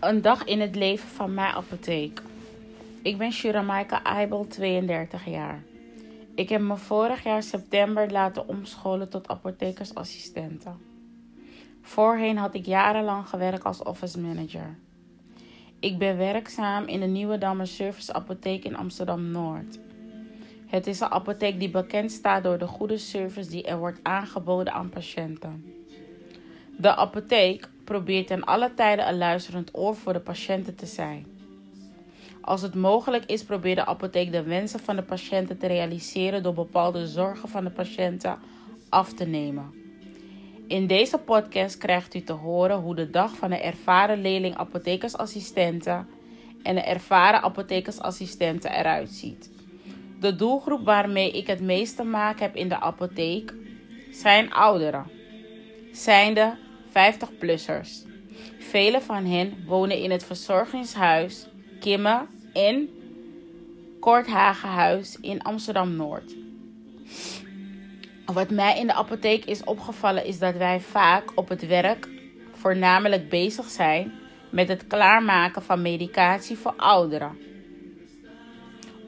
Een 0.00 0.22
dag 0.22 0.44
in 0.44 0.60
het 0.60 0.76
leven 0.76 1.08
van 1.08 1.34
mijn 1.34 1.54
apotheek. 1.54 2.22
Ik 3.02 3.18
ben 3.18 3.32
Shuramaika 3.32 4.02
Aibel, 4.02 4.46
32 4.46 5.24
jaar. 5.24 5.62
Ik 6.34 6.48
heb 6.48 6.60
me 6.60 6.76
vorig 6.76 7.22
jaar 7.22 7.42
september 7.42 8.10
laten 8.10 8.48
omscholen 8.48 9.08
tot 9.08 9.28
apothekersassistente. 9.28 10.70
Voorheen 11.82 12.36
had 12.36 12.54
ik 12.54 12.66
jarenlang 12.66 13.28
gewerkt 13.28 13.64
als 13.64 13.82
office 13.82 14.20
manager. 14.20 14.78
Ik 15.80 15.98
ben 15.98 16.16
werkzaam 16.16 16.84
in 16.84 17.00
de 17.00 17.06
Nieuwe 17.06 17.38
Dammer 17.38 17.66
Service 17.66 18.12
Apotheek 18.12 18.64
in 18.64 18.76
Amsterdam 18.76 19.30
Noord. 19.30 19.78
Het 20.66 20.86
is 20.86 21.00
een 21.00 21.10
apotheek 21.10 21.58
die 21.58 21.70
bekend 21.70 22.12
staat 22.12 22.42
door 22.42 22.58
de 22.58 22.66
goede 22.66 22.98
service 22.98 23.50
die 23.50 23.62
er 23.62 23.78
wordt 23.78 24.00
aangeboden 24.02 24.72
aan 24.72 24.88
patiënten. 24.88 25.74
De 26.76 26.96
apotheek 26.96 27.68
probeert 27.88 28.26
ten 28.26 28.44
alle 28.44 28.74
tijden 28.74 29.08
een 29.08 29.18
luisterend 29.18 29.70
oor 29.72 29.96
voor 29.96 30.12
de 30.12 30.20
patiënten 30.20 30.74
te 30.74 30.86
zijn. 30.86 31.26
Als 32.40 32.62
het 32.62 32.74
mogelijk 32.74 33.24
is, 33.24 33.44
probeert 33.44 33.76
de 33.76 33.86
apotheek 33.86 34.32
de 34.32 34.42
wensen 34.42 34.80
van 34.80 34.96
de 34.96 35.02
patiënten 35.02 35.58
te 35.58 35.66
realiseren 35.66 36.42
door 36.42 36.54
bepaalde 36.54 37.06
zorgen 37.06 37.48
van 37.48 37.64
de 37.64 37.70
patiënten 37.70 38.38
af 38.88 39.12
te 39.12 39.24
nemen. 39.24 39.72
In 40.66 40.86
deze 40.86 41.18
podcast 41.18 41.78
krijgt 41.78 42.14
u 42.14 42.22
te 42.22 42.32
horen 42.32 42.76
hoe 42.76 42.94
de 42.94 43.10
dag 43.10 43.36
van 43.36 43.52
een 43.52 43.60
ervaren 43.60 44.20
leerling 44.20 44.56
apothekersassistenten 44.56 46.08
en 46.62 46.76
een 46.76 46.84
ervaren 46.84 47.42
apothekersassistenten 47.42 48.70
eruit 48.70 49.10
ziet. 49.10 49.50
De 50.20 50.36
doelgroep 50.36 50.84
waarmee 50.84 51.30
ik 51.30 51.46
het 51.46 51.60
meest 51.60 51.96
te 51.96 52.04
maken 52.04 52.42
heb 52.42 52.54
in 52.56 52.68
de 52.68 52.80
apotheek 52.80 53.54
zijn 54.10 54.52
ouderen, 54.52 55.06
zijnde 55.92 56.66
50-plussers. 56.98 58.06
Vele 58.58 59.00
van 59.00 59.24
hen 59.26 59.64
wonen 59.66 59.98
in 59.98 60.10
het 60.10 60.24
verzorgingshuis 60.24 61.46
Kimme 61.80 62.26
in 62.52 62.90
Korthagenhuis 64.00 65.18
in 65.20 65.42
Amsterdam 65.42 65.96
Noord. 65.96 66.36
Wat 68.26 68.50
mij 68.50 68.78
in 68.78 68.86
de 68.86 68.94
apotheek 68.94 69.44
is 69.44 69.64
opgevallen 69.64 70.24
is 70.24 70.38
dat 70.38 70.56
wij 70.56 70.80
vaak 70.80 71.32
op 71.34 71.48
het 71.48 71.66
werk 71.66 72.08
voornamelijk 72.52 73.28
bezig 73.28 73.68
zijn 73.68 74.12
met 74.50 74.68
het 74.68 74.86
klaarmaken 74.86 75.62
van 75.62 75.82
medicatie 75.82 76.56
voor 76.56 76.74
ouderen. 76.76 77.38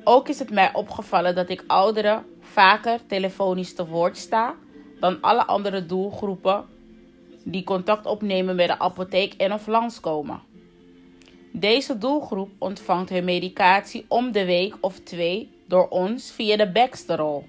Ook 0.05 0.29
is 0.29 0.39
het 0.39 0.51
mij 0.51 0.75
opgevallen 0.75 1.35
dat 1.35 1.49
ik 1.51 1.65
ouderen 1.67 2.25
vaker 2.41 3.07
telefonisch 3.07 3.75
te 3.75 3.87
woord 3.87 4.17
sta 4.17 4.55
dan 5.01 5.21
alle 5.21 5.47
andere 5.47 5.87
doelgroepen 5.87 6.65
die 7.45 7.65
contact 7.65 8.07
opnemen 8.07 8.57
met 8.57 8.69
de 8.69 8.79
apotheek 8.79 9.35
en 9.35 9.53
of 9.53 9.67
langskomen. 9.67 10.41
Deze 11.53 11.99
doelgroep 11.99 12.51
ontvangt 12.59 13.11
hun 13.11 13.25
medicatie 13.25 14.05
om 14.09 14.33
de 14.33 14.45
week 14.45 14.77
of 14.81 14.99
twee 14.99 15.51
door 15.67 15.89
ons 15.89 16.33
via 16.33 16.57
de 16.57 16.71
Baxterol. 16.71 17.45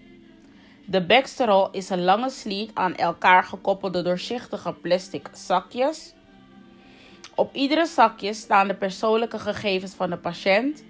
De 0.85 1.05
Baxterol 1.05 1.71
is 1.71 1.89
een 1.89 2.03
lange 2.03 2.29
sliet 2.29 2.71
aan 2.73 2.95
elkaar 2.95 3.43
gekoppelde 3.43 4.01
doorzichtige 4.01 4.73
plastic 4.73 5.29
zakjes. 5.31 6.13
Op 7.35 7.55
iedere 7.55 7.85
zakje 7.85 8.33
staan 8.33 8.67
de 8.67 8.75
persoonlijke 8.75 9.39
gegevens 9.39 9.93
van 9.93 10.09
de 10.09 10.17
patiënt, 10.17 10.83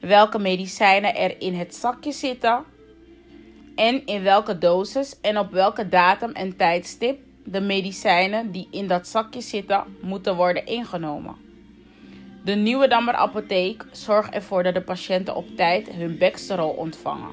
welke 0.00 0.38
medicijnen 0.38 1.14
er 1.14 1.40
in 1.40 1.54
het 1.54 1.74
zakje 1.74 2.12
zitten 2.12 2.64
en 3.74 4.06
in 4.06 4.22
welke 4.22 4.58
dosis 4.58 5.20
en 5.20 5.38
op 5.38 5.50
welke 5.50 5.88
datum 5.88 6.30
en 6.30 6.56
tijdstip 6.56 7.20
de 7.50 7.60
medicijnen 7.60 8.50
die 8.50 8.68
in 8.70 8.86
dat 8.86 9.08
zakje 9.08 9.40
zitten 9.40 9.84
moeten 10.00 10.36
worden 10.36 10.66
ingenomen. 10.66 11.36
De 12.44 12.54
Nieuwe 12.54 12.88
Dammer 12.88 13.14
Apotheek 13.14 13.84
zorgt 13.92 14.34
ervoor 14.34 14.62
dat 14.62 14.74
de 14.74 14.80
patiënten 14.80 15.36
op 15.36 15.56
tijd 15.56 15.92
hun 15.92 16.18
Baxterol 16.18 16.70
ontvangen. 16.70 17.30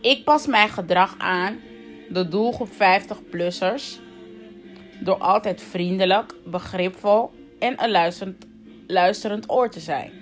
Ik 0.00 0.24
pas 0.24 0.46
mijn 0.46 0.68
gedrag 0.68 1.14
aan, 1.18 1.60
de 2.08 2.28
doelgroep 2.28 2.70
50-plussers, 2.72 4.00
door 5.00 5.18
altijd 5.18 5.62
vriendelijk, 5.62 6.34
begripvol 6.44 7.30
en 7.58 7.84
een 7.84 8.26
luisterend 8.86 9.50
oor 9.50 9.70
te 9.70 9.80
zijn. 9.80 10.12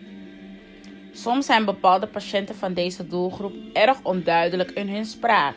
Soms 1.12 1.47
zijn 1.47 1.65
bepaalde 1.65 2.06
patiënten 2.06 2.55
van 2.55 2.75
deze 2.75 3.06
doelgroep 3.06 3.55
erg 3.72 3.99
onduidelijk 4.03 4.71
in 4.71 4.88
hun 4.88 5.05
spraak. 5.05 5.55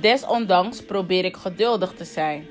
Desondanks 0.00 0.84
probeer 0.84 1.24
ik 1.24 1.36
geduldig 1.36 1.92
te 1.92 2.04
zijn. 2.04 2.46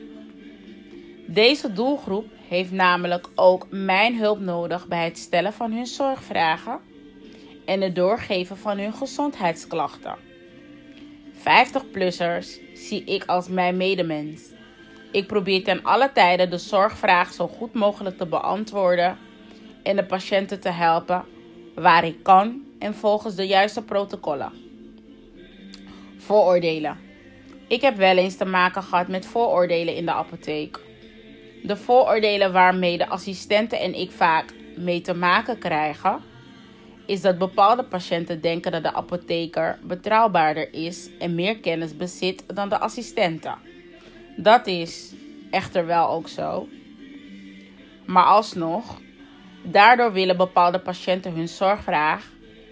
Deze 1.28 1.74
doelgroep 1.74 2.25
heeft 2.47 2.72
namelijk 2.72 3.28
ook 3.35 3.68
mijn 3.69 4.18
hulp 4.18 4.40
nodig 4.40 4.88
bij 4.88 5.03
het 5.03 5.18
stellen 5.18 5.53
van 5.53 5.72
hun 5.72 5.85
zorgvragen 5.85 6.79
en 7.66 7.81
het 7.81 7.96
doorgeven 7.96 8.57
van 8.57 8.78
hun 8.78 8.94
gezondheidsklachten. 8.94 10.16
50-plussers 11.38 12.59
zie 12.74 13.03
ik 13.03 13.25
als 13.25 13.47
mijn 13.47 13.78
medemens. 13.78 14.41
Ik 15.12 15.28
probeer 15.28 15.63
ten 15.63 15.84
alle 15.84 16.12
tijden 16.12 16.50
de 16.50 16.58
zorgvraag 16.58 17.34
zo 17.34 17.47
goed 17.47 17.73
mogelijk 17.73 18.18
te 18.18 18.25
beantwoorden 18.25 19.18
en 19.84 19.96
de 19.96 20.06
patiënten 20.06 20.59
te 20.59 20.69
helpen 20.69 21.25
waar 21.75 22.06
ik 22.06 22.23
kan 22.23 22.63
en 22.79 22.94
volgens 22.94 23.35
de 23.35 23.47
juiste 23.47 23.84
protocollen. 23.84 24.52
Vooroordelen. 26.18 27.10
Ik 27.71 27.81
heb 27.81 27.97
wel 27.97 28.17
eens 28.17 28.35
te 28.35 28.45
maken 28.45 28.83
gehad 28.83 29.07
met 29.07 29.25
vooroordelen 29.25 29.95
in 29.95 30.05
de 30.05 30.13
apotheek. 30.13 30.79
De 31.63 31.77
vooroordelen 31.77 32.53
waarmee 32.53 32.97
de 32.97 33.07
assistenten 33.07 33.79
en 33.79 33.93
ik 33.99 34.11
vaak 34.11 34.53
mee 34.77 35.01
te 35.01 35.13
maken 35.13 35.57
krijgen, 35.57 36.21
is 37.05 37.21
dat 37.21 37.37
bepaalde 37.37 37.83
patiënten 37.83 38.41
denken 38.41 38.71
dat 38.71 38.83
de 38.83 38.93
apotheker 38.93 39.79
betrouwbaarder 39.83 40.73
is 40.73 41.09
en 41.19 41.35
meer 41.35 41.59
kennis 41.59 41.97
bezit 41.97 42.43
dan 42.55 42.69
de 42.69 42.79
assistenten. 42.79 43.57
Dat 44.35 44.67
is 44.67 45.13
echter 45.51 45.85
wel 45.85 46.09
ook 46.09 46.27
zo. 46.27 46.67
Maar 48.05 48.25
alsnog, 48.25 49.01
daardoor 49.63 50.11
willen 50.11 50.37
bepaalde 50.37 50.79
patiënten 50.79 51.33
hun 51.33 51.47
zorgvraag 51.47 52.31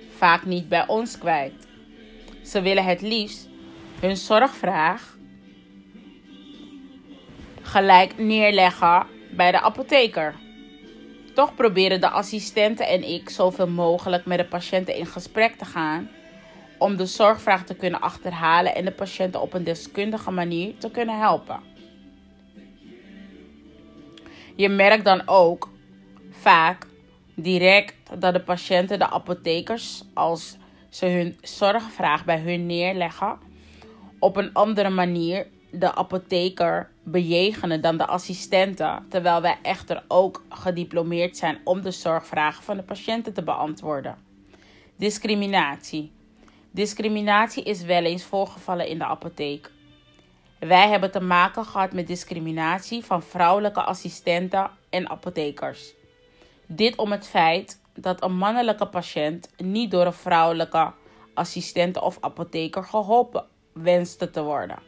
vaak 0.09 0.45
niet 0.45 0.69
bij 0.69 0.87
ons 0.87 1.17
kwijt. 1.17 1.67
Ze 2.43 2.61
willen 2.61 2.85
het 2.85 3.01
liefst 3.01 3.48
hun 4.01 4.17
zorgvraag 4.17 5.17
gelijk 7.61 8.17
neerleggen 8.17 9.07
bij 9.31 9.51
de 9.51 9.61
apotheker. 9.61 10.35
Toch 11.33 11.55
proberen 11.55 12.01
de 12.01 12.09
assistenten 12.09 12.87
en 12.87 13.09
ik 13.09 13.29
zoveel 13.29 13.67
mogelijk 13.67 14.25
met 14.25 14.37
de 14.37 14.45
patiënten 14.45 14.95
in 14.95 15.05
gesprek 15.05 15.55
te 15.55 15.65
gaan 15.65 16.09
om 16.77 16.95
de 16.95 17.05
zorgvraag 17.05 17.63
te 17.63 17.75
kunnen 17.75 18.01
achterhalen 18.01 18.75
en 18.75 18.85
de 18.85 18.91
patiënten 18.91 19.41
op 19.41 19.53
een 19.53 19.63
deskundige 19.63 20.31
manier 20.31 20.77
te 20.77 20.91
kunnen 20.91 21.19
helpen. 21.19 21.59
Je 24.55 24.69
merkt 24.69 25.05
dan 25.05 25.21
ook 25.25 25.69
vaak 26.31 26.87
direct 27.35 27.95
dat 28.19 28.33
de 28.33 28.41
patiënten 28.41 28.99
de 28.99 29.09
apothekers, 29.09 30.03
als 30.13 30.57
ze 30.89 31.05
hun 31.05 31.37
zorgvraag 31.41 32.25
bij 32.25 32.39
hun 32.39 32.65
neerleggen, 32.65 33.48
op 34.19 34.35
een 34.35 34.53
andere 34.53 34.89
manier 34.89 35.47
de 35.71 35.95
apotheker 35.95 36.89
bejegenen 37.03 37.81
dan 37.81 37.97
de 37.97 38.05
assistenten, 38.05 39.05
terwijl 39.09 39.41
wij 39.41 39.57
echter 39.61 40.03
ook 40.07 40.43
gediplomeerd 40.49 41.37
zijn 41.37 41.59
om 41.63 41.81
de 41.81 41.91
zorgvragen 41.91 42.63
van 42.63 42.77
de 42.77 42.83
patiënten 42.83 43.33
te 43.33 43.43
beantwoorden. 43.43 44.17
Discriminatie. 44.95 46.11
Discriminatie 46.71 47.63
is 47.63 47.81
wel 47.81 48.03
eens 48.03 48.23
voorgevallen 48.23 48.87
in 48.87 48.97
de 48.97 49.05
apotheek. 49.05 49.71
Wij 50.59 50.89
hebben 50.89 51.11
te 51.11 51.19
maken 51.19 51.65
gehad 51.65 51.93
met 51.93 52.07
discriminatie 52.07 53.05
van 53.05 53.23
vrouwelijke 53.23 53.81
assistenten 53.81 54.69
en 54.89 55.09
apothekers. 55.09 55.93
Dit 56.65 56.95
om 56.95 57.11
het 57.11 57.27
feit 57.27 57.81
dat 57.93 58.23
een 58.23 58.37
mannelijke 58.37 58.87
patiënt 58.87 59.49
niet 59.57 59.91
door 59.91 60.05
een 60.05 60.13
vrouwelijke 60.13 60.91
assistent 61.33 62.01
of 62.01 62.17
apotheker 62.19 62.83
geholpen 62.83 63.45
wenste 63.81 64.29
te 64.29 64.43
worden. 64.43 64.79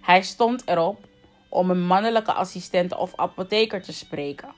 Hij 0.00 0.22
stond 0.22 0.62
erop 0.68 1.08
om 1.48 1.70
een 1.70 1.86
mannelijke 1.86 2.32
assistent 2.32 2.96
of 2.96 3.16
apotheker 3.16 3.82
te 3.82 3.92
spreken. 3.92 4.54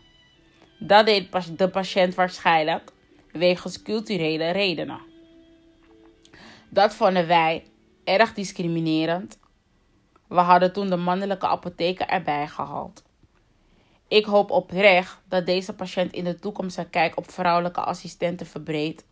Dat 0.79 1.07
deed 1.07 1.59
de 1.59 1.69
patiënt 1.69 2.15
waarschijnlijk 2.15 2.93
wegens 3.33 3.83
culturele 3.83 4.51
redenen. 4.51 5.01
Dat 6.69 6.95
vonden 6.95 7.27
wij 7.27 7.65
erg 8.05 8.35
discriminerend. 8.35 9.39
We 10.29 10.41
hadden 10.41 10.73
toen 10.73 10.91
de 10.91 10.97
mannelijke 10.97 11.47
apotheker 11.47 12.07
erbij 12.07 12.49
gehaald. 12.49 13.03
Ik 14.09 14.25
hoop 14.25 14.51
oprecht 14.51 15.21
dat 15.29 15.47
deze 15.47 15.75
patiënt 15.75 16.13
in 16.13 16.25
de 16.25 16.39
toekomst 16.39 16.75
zijn 16.75 16.91
kijk 16.91 17.17
op 17.17 17.31
vrouwelijke 17.31 17.81
assistenten 17.81 18.47
verbreedt, 18.47 19.05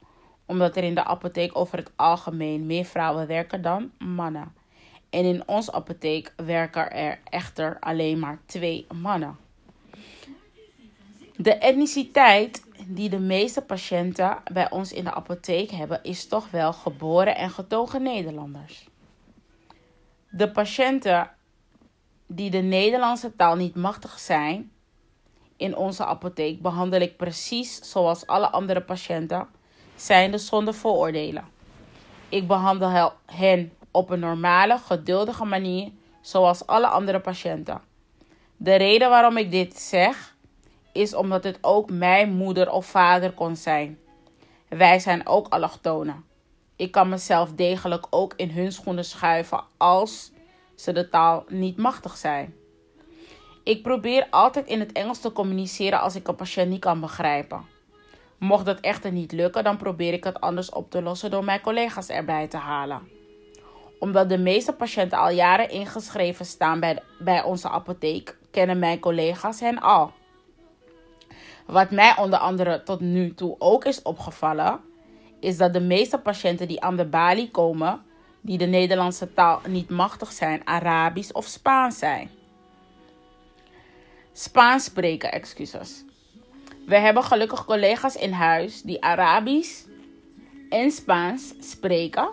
omdat 0.51 0.77
er 0.77 0.85
in 0.85 0.95
de 0.95 1.05
apotheek 1.05 1.57
over 1.57 1.79
het 1.79 1.91
algemeen 1.97 2.67
meer 2.67 2.85
vrouwen 2.85 3.27
werken 3.27 3.63
dan 3.63 3.91
mannen. 3.99 4.55
En 5.11 5.25
in 5.25 5.49
onze 5.49 5.73
apotheek 5.73 6.33
werken 6.37 6.93
er 6.93 7.19
echter 7.25 7.77
alleen 7.81 8.19
maar 8.19 8.39
twee 8.47 8.87
mannen. 8.95 9.37
De 11.37 11.55
etniciteit 11.55 12.65
die 12.87 13.09
de 13.09 13.19
meeste 13.19 13.63
patiënten 13.63 14.39
bij 14.53 14.71
ons 14.71 14.93
in 14.93 15.05
de 15.05 15.15
apotheek 15.15 15.71
hebben, 15.71 16.03
is 16.03 16.27
toch 16.27 16.51
wel 16.51 16.73
geboren 16.73 17.37
en 17.37 17.51
getogen 17.51 18.03
Nederlanders. 18.03 18.89
De 20.31 20.51
patiënten 20.51 21.31
die 22.27 22.51
de 22.51 22.59
Nederlandse 22.59 23.37
taal 23.37 23.57
niet 23.57 23.75
machtig 23.75 24.19
zijn 24.19 24.73
in 25.57 25.77
onze 25.77 26.05
apotheek 26.05 26.63
behandel 26.63 27.01
ik 27.01 27.17
precies 27.17 27.79
zoals 27.91 28.27
alle 28.27 28.49
andere 28.51 28.83
patiënten, 28.83 29.49
zijnde 30.01 30.39
zonder 30.39 30.75
vooroordelen. 30.75 31.45
Ik 32.29 32.47
behandel 32.47 33.13
hen 33.27 33.73
op 33.91 34.11
een 34.11 34.21
normale, 34.21 34.79
geduldige 34.79 35.45
manier, 35.45 35.91
zoals 36.21 36.67
alle 36.67 36.87
andere 36.87 37.21
patiënten. 37.21 37.81
De 38.57 38.75
reden 38.75 39.11
waarom 39.11 39.37
ik 39.37 39.51
dit 39.51 39.79
zeg, 39.79 40.37
is 40.93 41.15
omdat 41.15 41.45
het 41.45 41.59
ook 41.61 41.91
mijn 41.91 42.33
moeder 42.33 42.71
of 42.71 42.87
vader 42.87 43.33
kon 43.33 43.57
zijn. 43.57 43.99
Wij 44.69 44.99
zijn 44.99 45.27
ook 45.27 45.49
allochtonen. 45.49 46.25
Ik 46.77 46.91
kan 46.91 47.09
mezelf 47.09 47.53
degelijk 47.53 48.07
ook 48.11 48.35
in 48.37 48.51
hun 48.51 48.73
schoenen 48.73 49.05
schuiven 49.05 49.65
als 49.77 50.33
ze 50.75 50.93
de 50.93 51.09
taal 51.09 51.45
niet 51.49 51.77
machtig 51.77 52.17
zijn. 52.17 52.55
Ik 53.65 53.83
probeer 53.83 54.27
altijd 54.31 54.67
in 54.67 54.81
het 54.81 54.93
Engels 54.93 55.21
te 55.21 55.33
communiceren 55.33 56.01
als 56.01 56.15
ik 56.15 56.29
een 56.29 56.35
patiënt 56.35 56.71
niet 56.71 56.81
kan 56.81 57.01
begrijpen. 57.01 57.65
Mocht 58.41 58.65
dat 58.65 58.81
echter 58.81 59.13
niet 59.13 59.33
lukken, 59.33 59.65
dan 59.65 59.77
probeer 59.77 60.13
ik 60.13 60.25
het 60.25 60.41
anders 60.41 60.71
op 60.71 60.91
te 60.91 61.03
lossen 61.03 61.31
door 61.31 61.45
mijn 61.45 61.61
collega's 61.61 62.09
erbij 62.09 62.49
te 62.49 62.57
halen. 62.57 63.09
Omdat 63.99 64.29
de 64.29 64.39
meeste 64.39 64.73
patiënten 64.73 65.19
al 65.19 65.31
jaren 65.31 65.71
ingeschreven 65.71 66.45
staan 66.45 66.81
bij, 66.81 67.03
bij 67.19 67.43
onze 67.43 67.69
apotheek, 67.69 68.37
kennen 68.51 68.79
mijn 68.79 68.99
collega's 68.99 69.61
hen 69.61 69.79
al. 69.79 70.13
Wat 71.67 71.91
mij 71.91 72.17
onder 72.17 72.39
andere 72.39 72.83
tot 72.83 73.01
nu 73.01 73.35
toe 73.35 73.57
ook 73.59 73.85
is 73.85 74.03
opgevallen, 74.03 74.81
is 75.41 75.57
dat 75.57 75.73
de 75.73 75.81
meeste 75.81 76.19
patiënten 76.19 76.69
die 76.69 76.81
aan 76.81 76.97
de 76.97 77.07
balie 77.07 77.51
komen, 77.51 78.03
die 78.41 78.59
de 78.59 78.67
Nederlandse 78.67 79.33
taal 79.35 79.61
niet 79.69 79.91
machtig 79.91 80.33
zijn, 80.33 80.67
Arabisch 80.67 81.33
of 81.33 81.47
Spaans 81.47 81.99
zijn. 81.99 82.31
Spaans 84.33 84.85
spreken, 84.85 85.33
excuses. 85.33 86.05
We 86.87 86.97
hebben 86.97 87.23
gelukkig 87.25 87.65
collega's 87.65 88.17
in 88.17 88.33
huis 88.33 88.83
die 88.83 89.05
Arabisch 89.05 89.85
en 90.69 90.91
Spaans 90.91 91.55
spreken, 91.61 92.31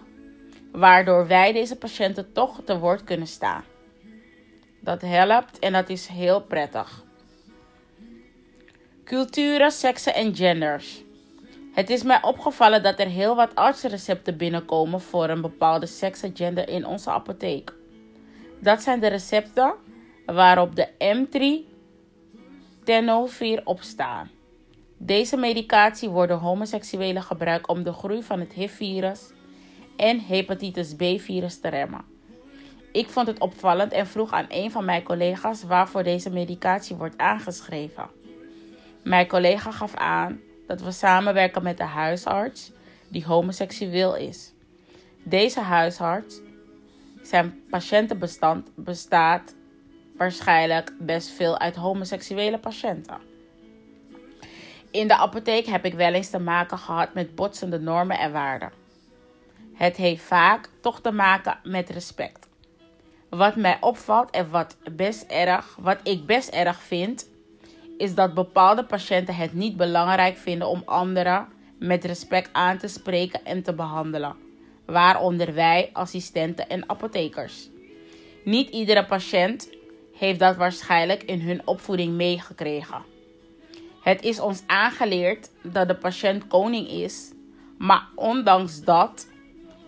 waardoor 0.72 1.28
wij 1.28 1.52
deze 1.52 1.76
patiënten 1.76 2.34
toch 2.34 2.62
te 2.66 2.80
woord 2.80 3.04
kunnen 3.04 3.28
staan. 3.28 3.64
Dat 4.80 5.02
helpt 5.02 5.60
en 5.60 5.74
dat 5.74 5.90
is 5.90 6.08
heel 6.08 6.42
prettig. 6.42 7.04
Culturen, 9.04 9.72
seksen 9.72 10.14
en 10.14 10.36
genders. 10.36 11.04
Het 11.74 11.90
is 11.90 12.04
mij 12.04 12.22
opgevallen 12.22 12.84
dat 12.84 13.00
er 13.00 13.08
heel 13.08 13.36
wat 13.36 13.56
artsrecepten 13.56 14.38
binnenkomen 14.38 15.02
voor 15.02 15.30
een 15.30 15.42
bepaalde 15.42 15.86
seks 15.86 16.22
en 16.22 16.36
gender 16.36 16.70
in 16.70 16.86
onze 16.86 17.10
apotheek. 17.10 17.74
Dat 18.60 18.82
zijn 18.82 19.00
de 19.00 19.08
recepten 19.08 19.74
waarop 20.26 20.76
de 20.76 20.88
M3 20.88 21.76
tenofovir 22.84 23.62
op 23.64 23.82
staan. 23.82 24.30
Deze 24.98 25.38
medicatie 25.38 26.10
wordt 26.10 26.32
door 26.32 26.40
homoseksuelen 26.40 27.24
gebruikt 27.24 27.68
om 27.68 27.84
de 27.84 27.94
groei 27.94 28.24
van 28.24 28.40
het 28.40 28.54
HIV-virus 28.54 29.32
en 29.98 30.20
hepatitis 30.20 30.96
B-virus 30.96 31.60
te 31.60 31.68
remmen. 31.68 32.06
Ik 32.92 33.10
vond 33.10 33.28
het 33.28 33.40
opvallend 33.40 33.92
en 33.92 34.08
vroeg 34.08 34.32
aan 34.32 34.46
een 34.50 34.72
van 34.72 34.86
mijn 34.86 35.04
collega's 35.04 35.64
waarvoor 35.64 36.04
deze 36.04 36.30
medicatie 36.30 36.96
wordt 36.96 37.18
aangeschreven. 37.18 38.10
Mijn 39.04 39.28
collega 39.28 39.72
gaf 39.72 39.96
aan 39.96 40.40
dat 40.68 40.82
we 40.82 40.92
samenwerken 40.92 41.64
met 41.64 41.78
de 41.78 41.84
huisarts 41.84 42.72
die 43.08 43.26
homoseksueel 43.26 44.16
is. 44.16 44.54
Deze 45.24 45.60
huisarts, 45.60 46.42
zijn 47.22 47.64
patiëntenbestand 47.70 48.72
bestaat 48.76 49.56
waarschijnlijk 50.18 50.94
best 51.00 51.30
veel 51.30 51.60
uit 51.60 51.76
homoseksuele 51.76 52.58
patiënten. 52.60 53.37
In 54.92 55.08
de 55.08 55.18
apotheek 55.18 55.66
heb 55.66 55.86
ik 55.86 55.94
wel 55.94 56.14
eens 56.14 56.30
te 56.30 56.40
maken 56.40 56.78
gehad 56.78 57.14
met 57.14 57.36
botsende 57.36 57.80
normen 57.80 58.20
en 58.20 58.32
waarden. 58.32 58.72
Het 59.74 59.96
heeft 59.96 60.24
vaak 60.24 60.70
toch 60.82 61.02
te 61.02 61.12
maken 61.12 61.60
met 61.64 61.90
respect. 61.90 62.48
Wat 63.30 63.56
mij 63.56 63.78
opvalt 63.82 64.30
en 64.30 64.50
wat, 64.50 64.78
best 64.92 65.32
erg, 65.32 65.78
wat 65.80 66.00
ik 66.04 66.26
best 66.26 66.50
erg 66.50 66.82
vind, 66.82 67.30
is 67.98 68.16
dat 68.16 68.34
bepaalde 68.34 68.84
patiënten 68.84 69.36
het 69.36 69.54
niet 69.54 69.78
belangrijk 69.78 70.38
vinden 70.38 70.68
om 70.68 70.82
anderen 70.86 71.48
met 71.80 72.06
respect 72.06 72.50
aan 72.52 72.78
te 72.78 72.88
spreken 72.88 73.46
en 73.46 73.64
te 73.64 73.74
behandelen, 73.74 74.36
waaronder 74.86 75.54
wij, 75.54 75.90
assistenten 75.94 76.70
en 76.70 76.90
apothekers. 76.90 77.70
Niet 78.44 78.70
iedere 78.70 79.06
patiënt 79.06 79.70
heeft 80.18 80.40
dat 80.40 80.56
waarschijnlijk 80.56 81.24
in 81.24 81.42
hun 81.42 81.68
opvoeding 81.68 82.14
meegekregen. 82.14 83.16
Het 84.08 84.24
is 84.24 84.40
ons 84.40 84.64
aangeleerd 84.66 85.50
dat 85.62 85.88
de 85.88 85.96
patiënt 85.96 86.48
koning 86.48 86.90
is, 86.90 87.32
maar 87.78 88.08
ondanks 88.16 88.84
dat 88.84 89.28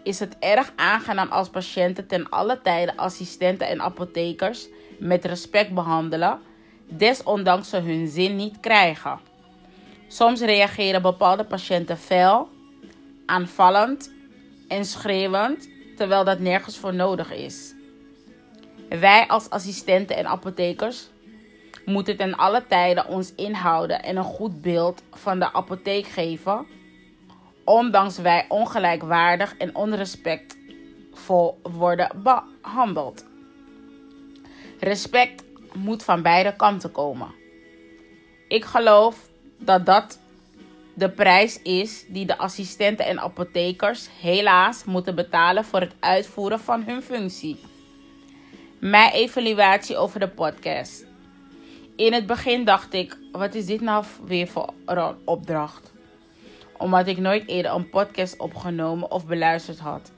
is 0.04 0.20
het 0.20 0.36
erg 0.40 0.74
aangenaam 0.76 1.30
als 1.30 1.50
patiënten 1.50 2.08
ten 2.08 2.30
alle 2.30 2.62
tijde 2.62 2.98
assistenten 2.98 3.68
en 3.68 3.82
apothekers 3.82 4.68
met 4.98 5.26
respect 5.26 5.74
behandelen, 5.74 6.40
desondanks 6.88 7.70
ze 7.70 7.78
hun 7.78 8.08
zin 8.08 8.36
niet 8.36 8.60
krijgen. 8.60 9.20
Soms 10.08 10.42
reageren 10.42 11.02
bepaalde 11.02 11.44
patiënten 11.44 11.98
fel, 11.98 12.50
aanvallend 13.26 14.14
en 14.68 14.86
schreeuwend, 14.86 15.70
terwijl 15.96 16.24
dat 16.24 16.40
nergens 16.40 16.78
voor 16.78 16.94
nodig 16.94 17.34
is. 17.34 17.74
Wij 18.90 19.28
als 19.28 19.50
assistenten 19.50 20.16
en 20.16 20.28
apothekers 20.28 21.10
moeten 21.90 22.18
ten 22.18 22.36
alle 22.36 22.68
tijden 22.68 23.08
ons 23.08 23.36
inhouden 23.36 24.04
en 24.04 24.18
een 24.18 24.24
goed 24.24 24.62
beeld 24.62 25.04
van 25.12 25.40
de 25.40 25.54
apotheek 25.54 26.08
geven, 26.08 26.66
ondanks 27.64 28.18
wij 28.18 28.46
ongelijkwaardig 28.48 29.58
en 29.58 29.76
onrespectvol 29.76 31.60
worden 31.62 32.12
behandeld. 32.24 33.26
Respect 34.80 35.44
moet 35.74 36.04
van 36.04 36.22
beide 36.22 36.56
kanten 36.56 36.92
komen. 36.92 37.28
Ik 38.48 38.66
geloof 38.66 39.30
dat 39.58 39.86
dat 39.86 40.20
de 40.94 41.10
prijs 41.10 41.62
is 41.62 42.06
die 42.08 42.26
de 42.26 42.38
assistenten 42.38 43.06
en 43.06 43.20
apothekers 43.20 44.10
helaas 44.22 44.84
moeten 44.84 45.16
betalen 45.16 45.66
voor 45.66 45.80
het 45.80 45.96
uitvoeren 46.00 46.60
van 46.60 46.84
hun 46.84 47.02
functie. 47.02 47.60
Mijn 48.80 49.12
evaluatie 49.12 49.98
over 49.98 50.20
de 50.20 50.28
podcast. 50.28 51.09
In 52.00 52.14
het 52.14 52.26
begin 52.26 52.66
dacht 52.66 52.94
ik: 52.94 53.18
wat 53.32 53.54
is 53.54 53.66
dit 53.66 53.82
nou 53.82 54.06
weer 54.26 54.48
voor 54.48 54.74
een 54.86 55.16
opdracht? 55.26 55.94
Omdat 56.78 57.08
ik 57.08 57.18
nooit 57.18 57.48
eerder 57.48 57.74
een 57.74 57.90
podcast 57.90 58.38
opgenomen 58.38 59.12
of 59.12 59.26
beluisterd 59.26 59.80
had. 59.80 60.12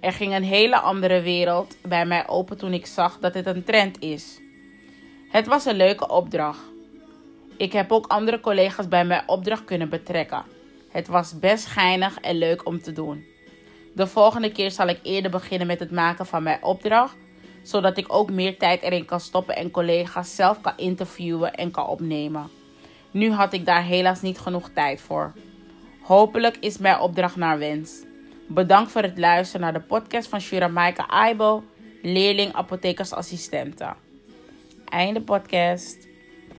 Er 0.00 0.12
ging 0.12 0.34
een 0.34 0.44
hele 0.44 0.78
andere 0.78 1.20
wereld 1.20 1.76
bij 1.82 2.06
mij 2.06 2.28
open 2.28 2.58
toen 2.58 2.72
ik 2.72 2.86
zag 2.86 3.18
dat 3.18 3.34
het 3.34 3.46
een 3.46 3.64
trend 3.64 4.00
is. 4.00 4.40
Het 5.28 5.46
was 5.46 5.64
een 5.64 5.76
leuke 5.76 6.08
opdracht. 6.08 6.62
Ik 7.56 7.72
heb 7.72 7.92
ook 7.92 8.06
andere 8.06 8.40
collega's 8.40 8.88
bij 8.88 9.04
mijn 9.04 9.28
opdracht 9.28 9.64
kunnen 9.64 9.88
betrekken. 9.88 10.44
Het 10.90 11.06
was 11.06 11.38
best 11.38 11.66
geinig 11.66 12.20
en 12.20 12.38
leuk 12.38 12.66
om 12.66 12.82
te 12.82 12.92
doen. 12.92 13.24
De 13.92 14.06
volgende 14.06 14.52
keer 14.52 14.70
zal 14.70 14.88
ik 14.88 15.00
eerder 15.02 15.30
beginnen 15.30 15.66
met 15.66 15.80
het 15.80 15.90
maken 15.90 16.26
van 16.26 16.42
mijn 16.42 16.62
opdracht 16.62 17.16
zodat 17.64 17.98
ik 17.98 18.12
ook 18.12 18.30
meer 18.30 18.58
tijd 18.58 18.82
erin 18.82 19.04
kan 19.04 19.20
stoppen 19.20 19.56
en 19.56 19.70
collega's 19.70 20.34
zelf 20.34 20.60
kan 20.60 20.72
interviewen 20.76 21.54
en 21.54 21.70
kan 21.70 21.86
opnemen. 21.86 22.48
Nu 23.10 23.30
had 23.30 23.52
ik 23.52 23.66
daar 23.66 23.82
helaas 23.82 24.22
niet 24.22 24.38
genoeg 24.38 24.70
tijd 24.74 25.00
voor. 25.00 25.32
Hopelijk 26.00 26.56
is 26.60 26.78
mijn 26.78 26.98
opdracht 27.00 27.36
naar 27.36 27.58
wens. 27.58 28.04
Bedankt 28.48 28.90
voor 28.92 29.02
het 29.02 29.18
luisteren 29.18 29.60
naar 29.60 29.72
de 29.72 29.86
podcast 29.86 30.28
van 30.28 30.40
Shura 30.40 30.68
Maika 30.68 31.06
Aibo, 31.06 31.64
leerling 32.02 32.52
apothekersassistenten. 32.52 33.96
Einde 34.84 35.20
podcast. 35.20 36.13